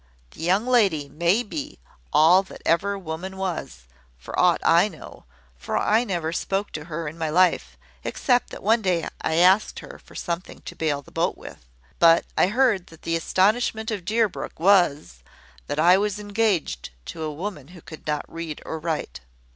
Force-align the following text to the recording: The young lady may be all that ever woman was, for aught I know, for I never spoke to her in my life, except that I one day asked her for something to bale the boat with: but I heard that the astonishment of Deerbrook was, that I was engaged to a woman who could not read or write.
The 0.31 0.39
young 0.41 0.65
lady 0.65 1.07
may 1.09 1.43
be 1.43 1.77
all 2.11 2.41
that 2.41 2.63
ever 2.65 2.97
woman 2.97 3.37
was, 3.37 3.83
for 4.17 4.33
aught 4.39 4.59
I 4.63 4.87
know, 4.87 5.25
for 5.59 5.77
I 5.77 6.03
never 6.05 6.33
spoke 6.33 6.71
to 6.71 6.85
her 6.85 7.07
in 7.07 7.19
my 7.19 7.29
life, 7.29 7.77
except 8.03 8.49
that 8.49 8.61
I 8.61 8.63
one 8.63 8.81
day 8.81 9.07
asked 9.23 9.77
her 9.77 9.99
for 10.03 10.15
something 10.15 10.61
to 10.61 10.75
bale 10.75 11.03
the 11.03 11.11
boat 11.11 11.37
with: 11.37 11.67
but 11.99 12.25
I 12.35 12.47
heard 12.47 12.87
that 12.87 13.03
the 13.03 13.15
astonishment 13.15 13.91
of 13.91 14.03
Deerbrook 14.03 14.59
was, 14.59 15.21
that 15.67 15.77
I 15.79 15.99
was 15.99 16.17
engaged 16.17 16.89
to 17.05 17.21
a 17.21 17.31
woman 17.31 17.67
who 17.67 17.81
could 17.81 18.07
not 18.07 18.25
read 18.27 18.59
or 18.65 18.79
write. 18.79 19.19